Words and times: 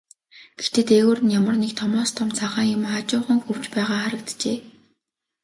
Гэхдээ 0.57 0.85
дээгүүр 0.89 1.19
нь 1.23 1.35
ямар 1.39 1.55
нэг 1.59 1.71
томоос 1.79 2.11
том 2.17 2.29
цагаан 2.37 2.69
юм 2.75 2.83
аажуухан 2.93 3.39
хөвж 3.45 3.63
байгаа 3.75 3.99
харагджээ. 4.03 4.57